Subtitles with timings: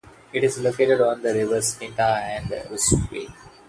[0.33, 3.35] It is located on the rivers Fintau and Ruschwede.